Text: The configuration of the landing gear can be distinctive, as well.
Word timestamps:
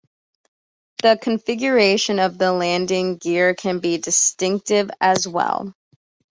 The 1.03 1.19
configuration 1.21 2.17
of 2.17 2.39
the 2.39 2.51
landing 2.53 3.17
gear 3.17 3.53
can 3.53 3.77
be 3.77 3.99
distinctive, 3.99 4.89
as 4.99 5.27
well. 5.27 5.75